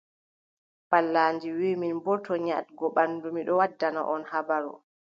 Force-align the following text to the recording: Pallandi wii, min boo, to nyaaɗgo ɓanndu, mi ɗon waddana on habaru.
Pallandi 0.89 1.47
wii, 1.57 1.79
min 1.81 1.95
boo, 2.03 2.17
to 2.25 2.33
nyaaɗgo 2.45 2.85
ɓanndu, 2.95 3.27
mi 3.33 3.41
ɗon 3.47 3.59
waddana 3.61 4.01
on 4.13 4.21
habaru. 4.31 4.71